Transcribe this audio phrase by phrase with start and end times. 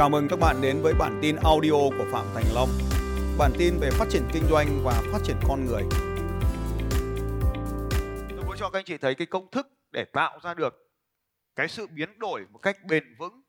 [0.00, 2.68] Chào mừng các bạn đến với bản tin audio của Phạm Thành Long.
[3.38, 5.82] Bản tin về phát triển kinh doanh và phát triển con người.
[8.30, 10.90] Tôi muốn cho các anh chị thấy cái công thức để tạo ra được
[11.56, 13.42] cái sự biến đổi một cách bền vững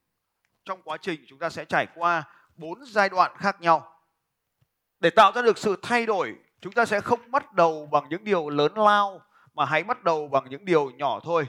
[0.66, 2.24] trong quá trình chúng ta sẽ trải qua
[2.56, 4.02] bốn giai đoạn khác nhau.
[5.00, 8.24] Để tạo ra được sự thay đổi, chúng ta sẽ không bắt đầu bằng những
[8.24, 9.22] điều lớn lao
[9.54, 11.48] mà hãy bắt đầu bằng những điều nhỏ thôi.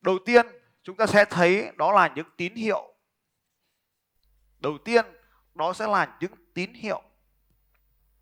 [0.00, 0.46] Đầu tiên,
[0.82, 2.89] chúng ta sẽ thấy đó là những tín hiệu
[4.60, 5.06] đầu tiên,
[5.54, 7.02] đó sẽ là những tín hiệu.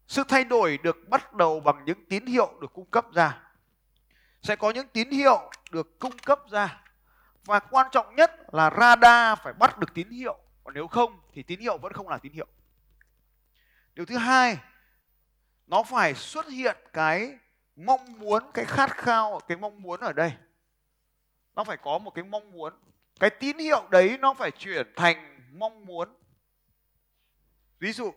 [0.06, 3.40] Sự thay đổi được bắt đầu bằng những tín hiệu được cung cấp ra.
[4.42, 6.82] Sẽ có những tín hiệu được cung cấp ra.
[7.44, 10.38] Và quan trọng nhất là radar phải bắt được tín hiệu.
[10.64, 12.46] Còn nếu không thì tín hiệu vẫn không là tín hiệu.
[13.94, 14.58] Điều thứ hai,
[15.66, 17.38] nó phải xuất hiện cái
[17.76, 20.32] mong muốn, cái khát khao, cái mong muốn ở đây.
[21.56, 22.72] Nó phải có một cái mong muốn.
[23.20, 26.08] Cái tín hiệu đấy nó phải chuyển thành mong muốn
[27.80, 28.14] ví dụ,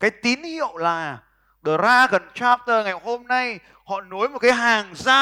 [0.00, 1.18] cái tín hiệu là
[1.64, 5.18] The Dragon Chapter ngày hôm nay, họ nối một cái hàng dài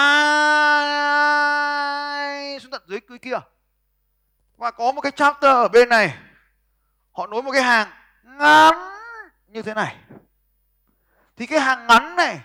[2.60, 3.38] xuống tận dưới dưới kia.
[4.56, 6.18] Và có một cái chapter ở bên này,
[7.12, 7.88] họ nối một cái hàng
[8.22, 8.74] ngắn
[9.48, 9.96] như thế này.
[11.36, 12.40] Thì cái hàng ngắn này,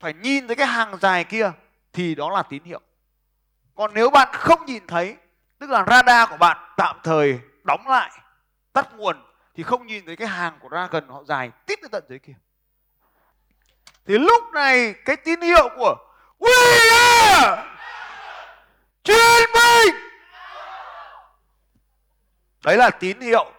[0.00, 1.52] phải nhìn thấy cái hàng dài kia
[1.92, 2.80] thì đó là tín hiệu.
[3.74, 5.16] Còn nếu bạn không nhìn thấy,
[5.58, 8.10] tức là radar của bạn tạm thời đóng lại,
[8.72, 9.16] tắt nguồn
[9.54, 12.34] thì không nhìn thấy cái hàng của Dragon họ dài tít tới tận dưới kia.
[14.06, 15.96] Thì lúc này cái tín hiệu của
[16.38, 16.50] We
[16.92, 17.62] are
[19.04, 19.94] chiến binh
[22.64, 23.52] đấy là tín hiệu.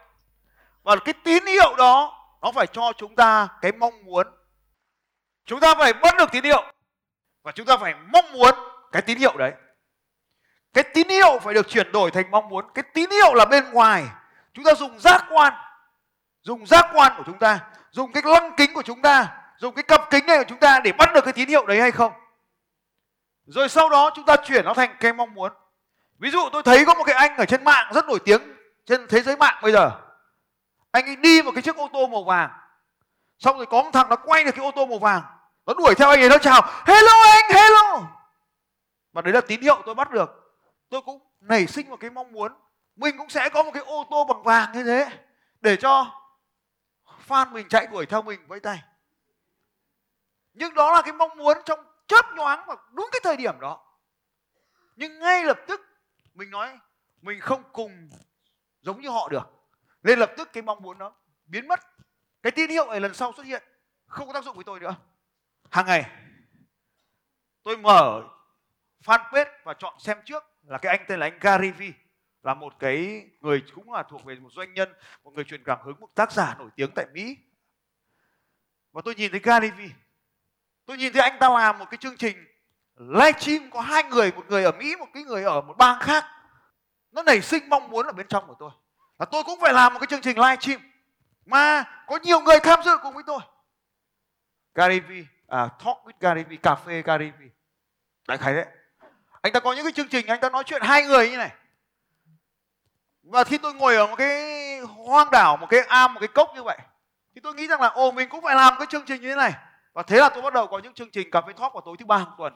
[0.84, 4.28] Và cái tín hiệu đó, nó phải cho chúng ta cái mong muốn.
[5.46, 6.64] Chúng ta phải bắt được tín hiệu.
[7.44, 8.56] Và chúng ta phải mong muốn
[8.92, 9.54] cái tín hiệu đấy.
[10.74, 12.66] Cái tín hiệu phải được chuyển đổi thành mong muốn.
[12.74, 14.04] Cái tín hiệu là bên ngoài.
[14.54, 15.54] Chúng ta dùng giác quan
[16.44, 17.60] dùng giác quan của chúng ta,
[17.92, 20.80] dùng cái lăng kính của chúng ta, dùng cái cặp kính này của chúng ta
[20.80, 22.14] để bắt được cái tín hiệu đấy hay không?
[23.46, 25.54] Rồi sau đó chúng ta chuyển nó thành cái mong muốn.
[26.20, 28.42] Ví dụ tôi thấy có một cái anh ở trên mạng rất nổi tiếng,
[28.86, 29.92] trên thế giới mạng bây giờ.
[30.92, 32.50] Anh ấy đi một cái chiếc ô tô màu vàng.
[33.40, 35.22] Xong rồi có một thằng nó quay được cái ô tô màu vàng.
[35.66, 38.02] Nó đuổi theo anh ấy, nó chào, hello anh, hello.
[39.14, 40.30] Và đấy là tín hiệu tôi bắt được.
[40.90, 42.54] Tôi cũng nảy sinh một cái mong muốn.
[42.96, 45.10] Mình cũng sẽ có một cái ô tô bằng vàng như thế
[45.62, 46.06] để cho
[47.28, 48.84] fan mình chạy đuổi theo mình với tay.
[50.54, 53.86] Nhưng đó là cái mong muốn trong chớp nhoáng và đúng cái thời điểm đó.
[54.96, 55.82] Nhưng ngay lập tức
[56.34, 56.80] mình nói
[57.22, 58.10] mình không cùng
[58.82, 59.44] giống như họ được.
[60.04, 61.80] Nên lập tức cái mong muốn đó biến mất.
[62.44, 63.64] Cái tín hiệu này lần sau xuất hiện,
[64.08, 64.96] không có tác dụng với tôi nữa.
[65.72, 66.06] Hàng ngày,
[67.64, 68.22] tôi mở
[69.06, 71.92] fanpage và chọn xem trước là cái anh tên là anh Gary Vee
[72.44, 74.94] là một cái người cũng là thuộc về một doanh nhân,
[75.24, 77.38] một người truyền cảm hứng, một tác giả nổi tiếng tại Mỹ.
[78.92, 79.90] Và tôi nhìn thấy Gary Vee.
[80.86, 82.46] Tôi nhìn thấy anh ta làm một cái chương trình
[82.96, 86.26] livestream có hai người, một người ở Mỹ, một cái người ở một bang khác.
[87.12, 88.72] Nó nảy sinh mong muốn ở bên trong của tôi.
[89.20, 90.82] Là tôi cũng phải làm một cái chương trình livestream
[91.46, 93.40] mà có nhiều người tham dự cùng với tôi.
[94.76, 97.50] Gary Vee, à, Talk with Gary Vee, cà phê Gary Vee.
[98.28, 98.66] Đại khái đấy.
[99.42, 101.52] Anh ta có những cái chương trình anh ta nói chuyện hai người như này
[103.24, 106.52] và khi tôi ngồi ở một cái hoang đảo một cái am một cái cốc
[106.56, 106.78] như vậy
[107.36, 109.36] thì tôi nghĩ rằng là ồ mình cũng phải làm cái chương trình như thế
[109.36, 109.54] này.
[109.94, 111.96] Và thế là tôi bắt đầu có những chương trình cà phê talk vào tối
[112.00, 112.54] thứ ba hàng tuần.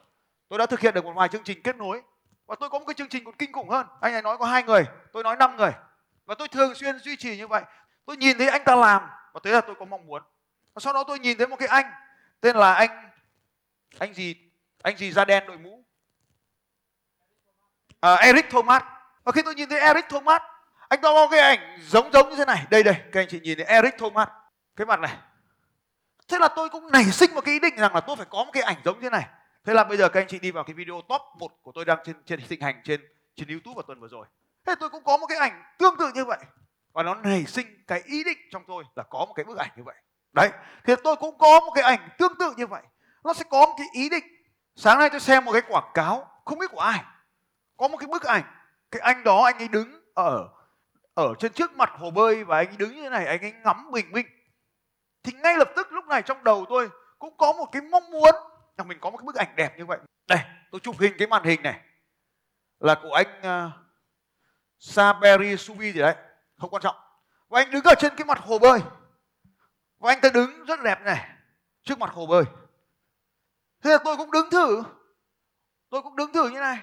[0.50, 2.02] Tôi đã thực hiện được một vài chương trình kết nối.
[2.48, 3.88] Và tôi có một cái chương trình còn kinh khủng hơn.
[4.02, 5.72] Anh ấy nói có hai người tôi nói năm người.
[6.26, 7.64] Và tôi thường xuyên duy trì như vậy.
[8.06, 9.02] Tôi nhìn thấy anh ta làm
[9.34, 10.24] và thế là tôi có mong muốn.
[10.74, 11.86] Và sau đó tôi nhìn thấy một cái anh
[12.42, 13.10] tên là anh
[14.00, 14.36] anh gì
[14.84, 15.84] anh gì da đen đội mũ?
[18.00, 18.84] À, Eric Thomas.
[19.24, 20.42] Và khi tôi nhìn thấy Eric Thomas
[20.90, 22.66] anh ta có cái ảnh giống giống như thế này.
[22.70, 24.28] Đây đây, các anh chị nhìn thấy Eric Thomas.
[24.76, 25.18] Cái mặt này.
[26.28, 28.44] Thế là tôi cũng nảy sinh một cái ý định rằng là tôi phải có
[28.44, 29.28] một cái ảnh giống như thế này.
[29.66, 31.86] Thế là bây giờ các anh chị đi vào cái video top 1 của tôi
[31.86, 33.02] đang trên trên thịnh hành trên
[33.36, 34.26] trên youtube vào tuần vừa rồi.
[34.66, 36.40] Thế tôi cũng có một cái ảnh tương tự như vậy.
[36.94, 39.70] Và nó nảy sinh cái ý định trong tôi là có một cái bức ảnh
[39.78, 39.96] như vậy.
[40.34, 40.50] Đấy,
[40.86, 42.82] thì tôi cũng có một cái ảnh tương tự như vậy.
[43.24, 44.24] Nó sẽ có một cái ý định.
[44.76, 47.04] Sáng nay tôi xem một cái quảng cáo, không biết của ai.
[47.78, 48.44] Có một cái bức ảnh.
[48.92, 50.48] Cái anh đó, anh ấy đứng ở
[51.18, 53.92] ở trên trước mặt hồ bơi và anh đứng như thế này anh ấy ngắm
[53.92, 54.26] bình minh.
[55.24, 58.36] Thì ngay lập tức lúc này trong đầu tôi cũng có một cái mong muốn
[58.78, 60.00] là mình có một cái bức ảnh đẹp như vậy.
[60.28, 60.40] Đây
[60.72, 61.82] tôi chụp hình cái màn hình này.
[62.80, 63.72] Là của anh uh,
[64.80, 66.16] Saberi Subi gì đấy
[66.58, 66.96] không quan trọng.
[67.50, 68.80] Và anh đứng ở trên cái mặt hồ bơi.
[70.00, 71.30] Và anh ta đứng rất đẹp này
[71.84, 72.44] trước mặt hồ bơi.
[73.84, 74.84] Thế là tôi cũng đứng thử.
[75.90, 76.78] Tôi cũng đứng thử như này.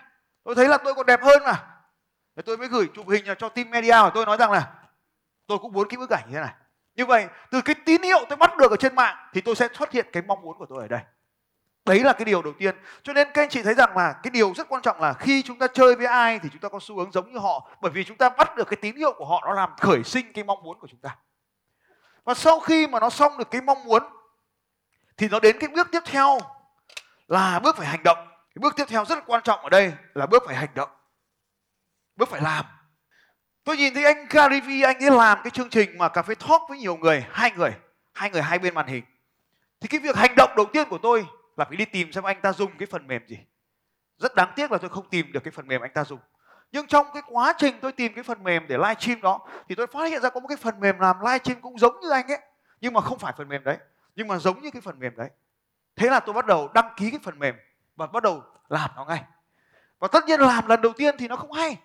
[0.45, 1.74] Tôi thấy là tôi còn đẹp hơn mà.
[2.37, 4.73] Thế tôi mới gửi chụp hình cho team media và tôi nói rằng là
[5.47, 6.53] tôi cũng muốn cái bức ảnh như thế này.
[6.95, 9.69] Như vậy, từ cái tín hiệu tôi bắt được ở trên mạng thì tôi sẽ
[9.75, 11.01] xuất hiện cái mong muốn của tôi ở đây.
[11.85, 12.77] Đấy là cái điều đầu tiên.
[13.03, 15.43] Cho nên các anh chị thấy rằng là cái điều rất quan trọng là khi
[15.43, 17.93] chúng ta chơi với ai thì chúng ta có xu hướng giống như họ, bởi
[17.93, 20.45] vì chúng ta bắt được cái tín hiệu của họ nó làm khởi sinh cái
[20.45, 21.17] mong muốn của chúng ta.
[22.25, 24.03] Và sau khi mà nó xong được cái mong muốn
[25.17, 26.39] thì nó đến cái bước tiếp theo
[27.29, 28.19] là bước phải hành động.
[28.29, 30.89] Cái bước tiếp theo rất là quan trọng ở đây là bước phải hành động
[32.17, 32.65] bước phải làm.
[33.65, 36.35] Tôi nhìn thấy anh Gary Vee, anh ấy làm cái chương trình mà cà phê
[36.35, 37.75] talk với nhiều người, hai người
[38.15, 39.05] hai người hai bên màn hình.
[39.81, 41.27] Thì cái việc hành động đầu tiên của tôi
[41.57, 43.39] là phải đi tìm xem anh ta dùng cái phần mềm gì.
[44.19, 46.21] Rất đáng tiếc là tôi không tìm được cái phần mềm anh ta dùng.
[46.73, 49.75] Nhưng trong cái quá trình tôi tìm cái phần mềm để live stream đó, thì
[49.75, 52.11] tôi phát hiện ra có một cái phần mềm làm live stream cũng giống như
[52.11, 52.39] anh ấy.
[52.81, 53.79] Nhưng mà không phải phần mềm đấy,
[54.17, 55.31] nhưng mà giống như cái phần mềm đấy.
[55.97, 57.55] Thế là tôi bắt đầu đăng ký cái phần mềm
[57.97, 59.25] và bắt đầu làm nó ngay.
[59.99, 61.77] Và tất nhiên làm lần đầu tiên thì nó không hay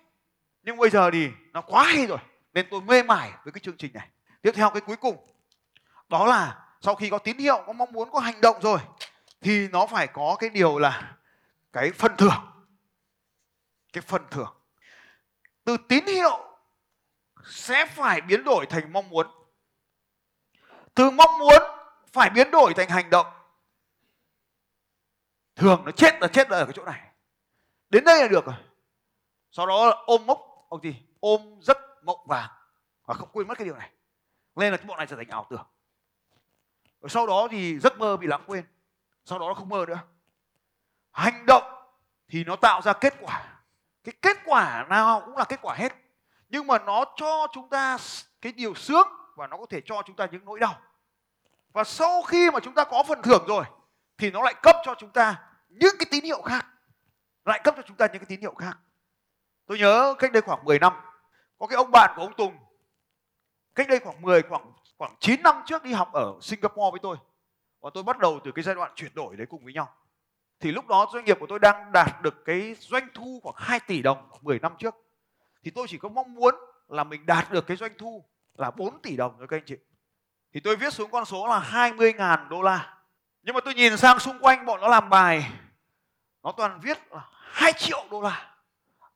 [0.62, 2.18] nhưng bây giờ thì nó quá hay rồi,
[2.52, 4.08] nên tôi mê mải với cái chương trình này.
[4.42, 5.26] Tiếp theo cái cuối cùng,
[6.08, 8.78] đó là sau khi có tín hiệu, có mong muốn, có hành động rồi,
[9.40, 11.16] thì nó phải có cái điều là
[11.72, 12.46] cái phần thưởng.
[13.92, 14.54] Cái phần thưởng.
[15.64, 16.58] Từ tín hiệu
[17.44, 19.26] sẽ phải biến đổi thành mong muốn.
[20.94, 21.62] Từ mong muốn
[22.12, 23.26] phải biến đổi thành hành động.
[25.56, 27.00] Thường nó chết là chết là ở cái chỗ này.
[27.88, 28.54] Đến đây là được rồi.
[29.50, 32.50] Sau đó ôm mốc ông gì ôm giấc mộng vàng
[33.04, 33.90] và không quên mất cái điều này.
[34.56, 35.66] Nên là cái bọn này trở thành ảo tưởng.
[37.00, 38.64] Rồi sau đó thì giấc mơ bị lãng quên.
[39.24, 39.98] Sau đó nó không mơ nữa.
[41.12, 41.62] Hành động
[42.28, 43.62] thì nó tạo ra kết quả.
[44.04, 45.92] Cái kết quả nào cũng là kết quả hết.
[46.48, 47.98] Nhưng mà nó cho chúng ta
[48.40, 50.80] cái điều sướng và nó có thể cho chúng ta những nỗi đau.
[51.72, 53.64] Và sau khi mà chúng ta có phần thưởng rồi,
[54.18, 56.66] thì nó lại cấp cho chúng ta những cái tín hiệu khác.
[57.44, 58.78] Lại cấp cho chúng ta những cái tín hiệu khác
[59.70, 60.92] tôi nhớ cách đây khoảng 10 năm,
[61.58, 62.54] có cái ông bạn của ông Tùng.
[63.74, 67.16] Cách đây khoảng 10 khoảng khoảng 9 năm trước đi học ở Singapore với tôi.
[67.80, 69.94] Và tôi bắt đầu từ cái giai đoạn chuyển đổi đấy cùng với nhau.
[70.60, 73.80] Thì lúc đó doanh nghiệp của tôi đang đạt được cái doanh thu khoảng 2
[73.80, 74.94] tỷ đồng 10 năm trước.
[75.62, 76.54] Thì tôi chỉ có mong muốn
[76.88, 78.24] là mình đạt được cái doanh thu
[78.54, 79.76] là 4 tỷ đồng thôi các anh chị.
[80.52, 82.98] Thì tôi viết xuống con số là 20 ngàn đô la.
[83.42, 85.52] Nhưng mà tôi nhìn sang xung quanh bọn nó làm bài,
[86.42, 88.49] nó toàn viết là 2 triệu đô la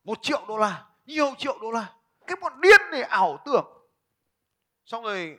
[0.04, 1.92] một triệu đô la, nhiều triệu đô la.
[2.26, 3.66] Cái bọn điên này ảo tưởng.
[4.84, 5.38] Xong rồi,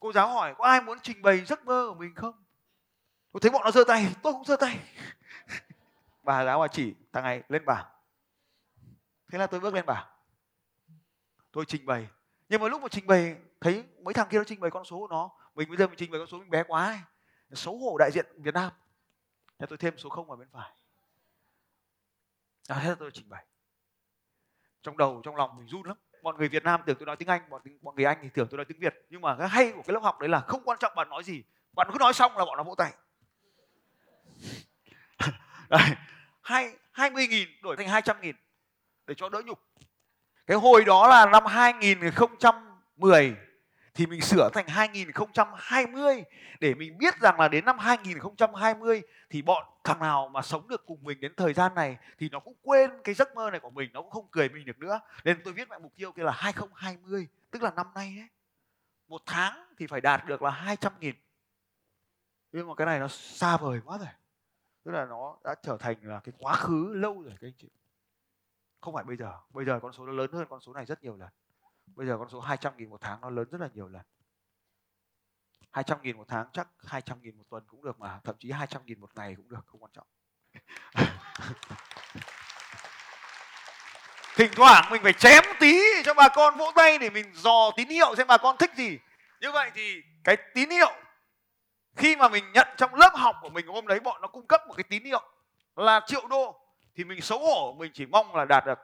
[0.00, 2.44] cô giáo hỏi, có ai muốn trình bày giấc mơ của mình không?
[3.32, 4.78] Tôi thấy bọn nó giơ tay, tôi cũng giơ tay.
[6.22, 7.86] Bà giáo bà chỉ, thằng này, lên bảng
[9.32, 10.06] thế là tôi bước lên bảng
[11.52, 12.08] tôi trình bày.
[12.48, 14.98] Nhưng mà lúc mà trình bày, thấy mấy thằng kia nó trình bày con số
[14.98, 16.98] của nó, mình bây giờ mình trình bày con số mình bé quá ấy.
[17.52, 18.72] xấu hổ đại diện việt nam.
[19.58, 20.70] Thế tôi thêm số không vào bên phải
[22.68, 23.44] à, thế là tôi trình bày.
[24.82, 25.96] Trong đầu trong lòng mình run lắm.
[26.22, 28.48] Bọn người Việt Nam tưởng tôi nói tiếng Anh bọn bọn người Anh thì tưởng
[28.50, 28.94] tôi nói tiếng Việt.
[29.10, 31.24] Nhưng mà cái hay của cái lớp học đấy là không quan trọng bạn nói
[31.24, 31.44] gì.
[31.72, 32.92] Bạn cứ nói xong là bọn nó vỗ tay.
[36.42, 38.36] Hai hai mươi nghìn đổi thành hai trăm nghìn
[39.06, 39.60] để cho đỡ nhục.
[40.46, 43.36] Cái hồi đó là năm 2010
[43.96, 46.24] thì mình sửa thành 2020
[46.60, 50.86] để mình biết rằng là đến năm 2020 thì bọn thằng nào mà sống được
[50.86, 53.70] cùng mình đến thời gian này thì nó cũng quên cái giấc mơ này của
[53.70, 55.00] mình, nó cũng không cười mình được nữa.
[55.24, 58.28] Nên tôi viết lại mục tiêu kia là 2020 tức là năm nay ấy.
[59.08, 61.14] Một tháng thì phải đạt được là 200 nghìn.
[62.52, 64.08] Nhưng mà cái này nó xa vời quá rồi.
[64.84, 67.68] Tức là nó đã trở thành là cái quá khứ lâu rồi các anh chị.
[68.80, 69.32] Không phải bây giờ.
[69.50, 71.28] Bây giờ con số nó lớn hơn con số này rất nhiều lần
[71.86, 74.02] bây giờ con số 200 nghìn một tháng nó lớn rất là nhiều lần.
[75.72, 78.82] 200 nghìn một tháng chắc 200 nghìn một tuần cũng được mà, thậm chí 200
[78.86, 80.06] nghìn một ngày cũng được, không quan trọng.
[84.36, 87.88] Thỉnh thoảng mình phải chém tí cho bà con vỗ tay để mình dò tín
[87.88, 88.98] hiệu xem bà con thích gì.
[89.40, 90.92] Như vậy thì cái tín hiệu,
[91.96, 94.60] khi mà mình nhận trong lớp học của mình hôm đấy bọn nó cung cấp
[94.68, 95.22] một cái tín hiệu
[95.76, 96.60] là triệu đô,
[96.94, 98.78] thì mình xấu hổ, mình chỉ mong là đạt được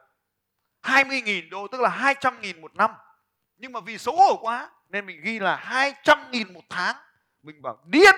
[0.82, 2.90] 20.000 đô tức là 200.000 một năm.
[3.56, 5.56] Nhưng mà vì xấu hổ quá nên mình ghi là
[6.04, 6.96] 200.000 một tháng.
[7.42, 8.14] Mình bảo điên!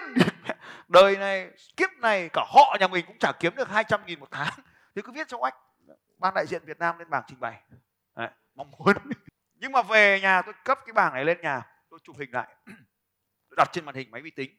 [0.89, 4.53] Đời này kiếp này cả họ nhà mình cũng chả kiếm được 200.000 một tháng.
[4.95, 5.55] Thì cứ viết cho oách.
[6.19, 7.61] Ban đại diện Việt Nam lên bảng trình bày.
[8.17, 8.97] Đấy, mong muốn.
[9.55, 12.57] Nhưng mà về nhà tôi cấp cái bảng này lên nhà tôi chụp hình lại.
[13.49, 14.51] Tôi đặt trên màn hình máy vi tính.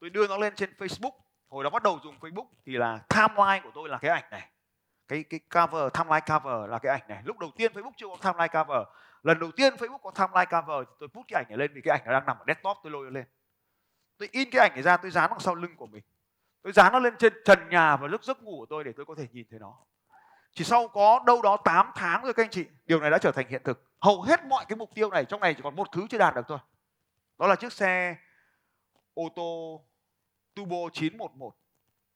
[0.00, 1.10] Tôi đưa nó lên trên Facebook.
[1.48, 4.48] Hồi đó bắt đầu dùng Facebook thì là timeline của tôi là cái ảnh này
[5.08, 7.22] cái cái cover, timeline cover là cái ảnh này.
[7.24, 8.82] Lúc đầu tiên Facebook chưa có timeline cover.
[9.22, 11.80] Lần đầu tiên Facebook có timeline cover thì tôi put cái ảnh này lên vì
[11.80, 13.24] cái ảnh nó đang nằm ở desktop, tôi lôi nó lên.
[14.18, 16.02] Tôi in cái ảnh này ra, tôi dán đằng sau lưng của mình.
[16.62, 19.06] Tôi dán nó lên trên trần nhà và lúc giấc ngủ của tôi để tôi
[19.06, 19.74] có thể nhìn thấy nó.
[20.52, 22.66] Chỉ sau có đâu đó 8 tháng rồi các anh chị.
[22.86, 23.84] Điều này đã trở thành hiện thực.
[24.00, 26.34] Hầu hết mọi cái mục tiêu này, trong này chỉ còn một thứ chưa đạt
[26.34, 26.58] được thôi.
[27.38, 28.16] Đó là chiếc xe
[29.14, 29.82] ô tô
[30.54, 31.54] turbo 911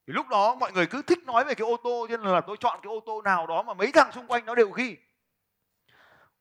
[0.07, 2.41] thì lúc đó mọi người cứ thích nói về cái ô tô, cho nên là
[2.41, 4.97] tôi chọn cái ô tô nào đó mà mấy thằng xung quanh nó đều ghi.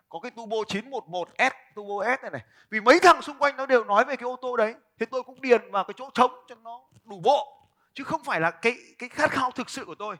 [0.09, 2.43] Có cái turbo 911S turbo S này này.
[2.71, 5.23] Vì mấy thằng xung quanh nó đều nói về cái ô tô đấy thì tôi
[5.23, 7.69] cũng điền vào cái chỗ trống cho nó đủ bộ.
[7.95, 10.17] Chứ không phải là cái cái khát khao thực sự của tôi.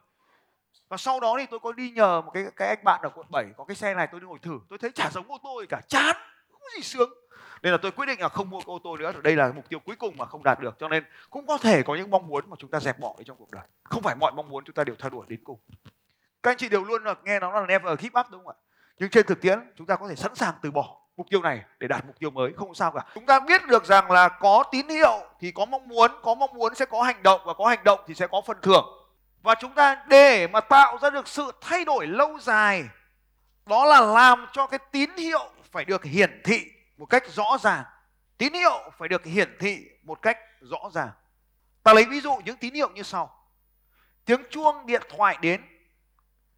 [0.89, 3.27] Và sau đó thì tôi có đi nhờ một cái cái anh bạn ở quận
[3.31, 4.61] 7 có cái xe này, tôi đi ngồi thử.
[4.69, 6.17] Tôi thấy chả giống ô tô gì cả, chán,
[6.51, 7.11] không có gì sướng
[7.63, 9.13] nên là tôi quyết định là không mua cái ô tô nữa.
[9.23, 10.75] Đây là mục tiêu cuối cùng mà không đạt được.
[10.79, 13.25] Cho nên cũng có thể có những mong muốn mà chúng ta dẹp bỏ đi
[13.25, 13.63] trong cuộc đời.
[13.85, 15.59] Không phải mọi mong muốn chúng ta đều theo đuổi đến cùng.
[16.43, 18.59] Các anh chị đều luôn là nghe nó là never give up, đúng không ạ?
[18.99, 21.63] Nhưng trên thực tiễn, chúng ta có thể sẵn sàng từ bỏ mục tiêu này
[21.79, 23.05] để đạt mục tiêu mới, không sao cả.
[23.15, 26.51] Chúng ta biết được rằng là có tín hiệu thì có mong muốn, có mong
[26.55, 28.85] muốn sẽ có hành động và có hành động thì sẽ có phần thưởng.
[29.43, 32.85] Và chúng ta để mà tạo ra được sự thay đổi lâu dài,
[33.67, 37.85] đó là làm cho cái tín hiệu phải được hiển thị một cách rõ ràng.
[38.39, 41.11] Tín hiệu phải được hiển thị một cách rõ ràng.
[41.83, 43.47] Ta lấy ví dụ những tín hiệu như sau.
[44.25, 45.63] Tiếng chuông điện thoại đến.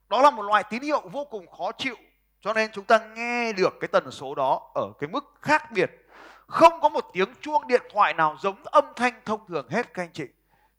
[0.09, 1.97] Đó là một loại tín hiệu vô cùng khó chịu,
[2.41, 5.91] cho nên chúng ta nghe được cái tần số đó ở cái mức khác biệt.
[6.47, 10.03] Không có một tiếng chuông điện thoại nào giống âm thanh thông thường hết, các
[10.03, 10.25] anh chị.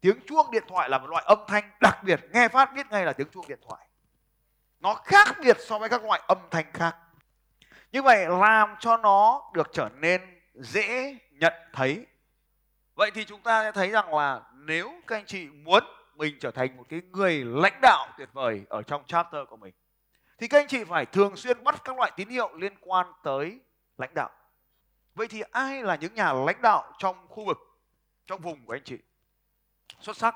[0.01, 2.19] Tiếng chuông điện thoại là một loại âm thanh đặc biệt.
[2.34, 3.88] Nghe phát biết ngay là tiếng chuông điện thoại.
[4.79, 6.95] Nó khác biệt so với các loại âm thanh khác
[7.92, 10.22] như vậy làm cho nó được trở nên
[10.54, 12.06] dễ nhận thấy.
[12.96, 15.84] Vậy thì chúng ta sẽ thấy rằng là nếu các anh chị muốn
[16.15, 19.74] mình trở thành một cái người lãnh đạo tuyệt vời ở trong chapter của mình,
[20.38, 23.60] thì các anh chị phải thường xuyên bắt các loại tín hiệu liên quan tới
[23.98, 24.30] lãnh đạo.
[25.15, 27.58] Vậy thì ai là những nhà lãnh đạo trong khu vực,
[28.25, 28.98] trong vùng của anh chị?
[30.00, 30.36] Xuất sắc,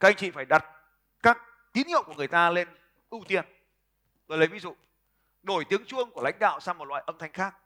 [0.00, 0.64] các anh chị phải đặt
[1.22, 1.38] các
[1.72, 2.68] tín hiệu của người ta lên
[3.10, 3.44] ưu tiên.
[4.26, 4.76] Tôi lấy ví dụ
[5.42, 7.56] đổi tiếng chuông của lãnh đạo sang một loại âm thanh khác.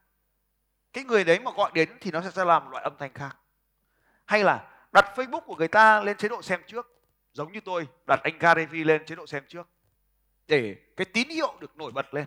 [0.92, 3.36] Cái người đấy mà gọi đến thì nó sẽ làm một loại âm thanh khác.
[4.26, 6.86] Hay là đặt facebook của người ta lên chế độ xem trước,
[7.32, 9.68] giống như tôi, đặt anh Gary lên chế độ xem trước,
[10.46, 12.26] để cái tín hiệu được nổi bật lên.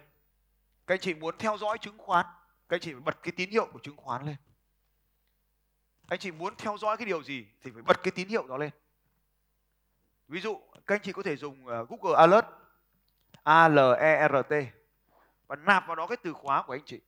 [0.87, 2.25] Các anh chị muốn theo dõi chứng khoán,
[2.69, 4.35] các anh chị phải bật cái tín hiệu của chứng khoán lên.
[6.07, 8.57] Anh chị muốn theo dõi cái điều gì thì phải bật cái tín hiệu đó
[8.57, 8.69] lên.
[10.27, 12.45] Ví dụ, các anh chị có thể dùng ờ, Google Alert,
[13.43, 14.78] A L E R T
[15.49, 17.01] và nạp vào đó cái từ khóa của anh chị.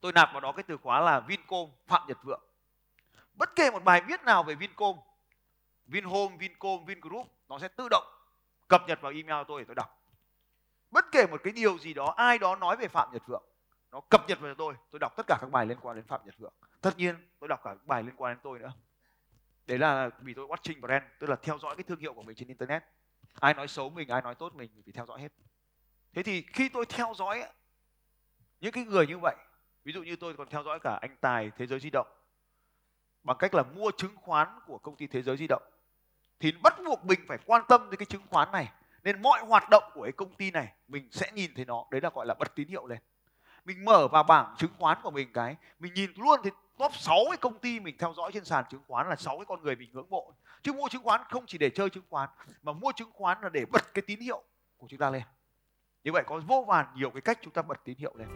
[0.00, 2.42] Tôi nạp vào đó cái từ khóa là Vincom, Phạm Nhật Vượng.
[3.34, 4.96] Bất kể một bài viết nào về Vincom,
[5.86, 8.04] Vinhome, Vincom, Vingroup, nó sẽ tự động
[8.68, 10.02] cập nhật vào email tôi để tôi đọc.
[10.90, 13.44] Bất kể một cái điều gì đó, ai đó nói về Phạm Nhật Vượng,
[13.90, 14.74] nó cập nhật vào cho tôi.
[14.90, 16.54] Tôi đọc tất cả các bài liên quan đến Phạm Nhật Vượng.
[16.80, 18.72] Tất nhiên, tôi đọc cả bài liên quan đến tôi nữa.
[19.66, 22.36] Đấy là vì tôi watching brand, tức là theo dõi cái thương hiệu của mình
[22.36, 22.82] trên internet.
[23.40, 25.32] Ai nói xấu mình, ai nói tốt mình mình phải theo dõi hết
[26.16, 27.44] thế thì khi tôi theo dõi
[28.60, 29.36] những cái người như vậy,
[29.84, 32.06] ví dụ như tôi còn theo dõi cả anh tài, thế giới di động,
[33.22, 35.62] bằng cách là mua chứng khoán của công ty thế giới di động,
[36.40, 39.70] thì bắt buộc mình phải quan tâm đến cái chứng khoán này, nên mọi hoạt
[39.70, 42.34] động của cái công ty này mình sẽ nhìn thấy nó, đấy là gọi là
[42.34, 42.98] bật tín hiệu lên.
[43.64, 47.16] Mình mở vào bảng chứng khoán của mình cái, mình nhìn luôn thì top 6
[47.28, 49.76] cái công ty mình theo dõi trên sàn chứng khoán là 6 cái con người
[49.76, 50.32] mình ngưỡng mộ.
[50.62, 52.28] Chứ mua chứng khoán không chỉ để chơi chứng khoán,
[52.62, 54.42] mà mua chứng khoán là để bật cái tín hiệu
[54.76, 55.22] của chúng ta lên
[56.06, 58.28] như vậy có vô vàn nhiều cái cách chúng ta bật tín hiệu lên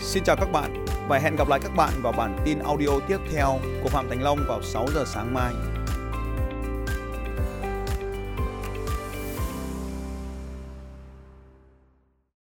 [0.00, 3.18] Xin chào các bạn và hẹn gặp lại các bạn vào bản tin audio tiếp
[3.32, 5.79] theo của Phạm Thành Long vào 6 giờ sáng mai.